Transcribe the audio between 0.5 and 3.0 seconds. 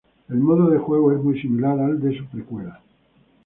de juego es muy similar al de su precuela.